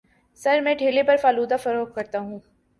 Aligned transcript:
سر 0.39 0.59
میں 0.61 0.73
ٹھیلے 0.75 1.03
پر 1.03 1.17
فالودہ 1.21 1.55
فروخت 1.63 1.95
کرتا 1.95 2.19
ہوں 2.19 2.39